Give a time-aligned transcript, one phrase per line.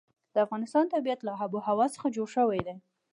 [0.33, 2.75] د افغانستان طبیعت له آب وهوا څخه جوړ شوی دی.